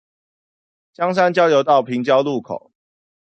[0.93, 2.71] 香山聯絡道平交路口